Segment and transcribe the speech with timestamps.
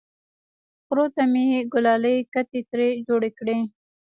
[0.85, 3.57] خرو ته مې ګلالۍ کتې ترې جوړې کړې!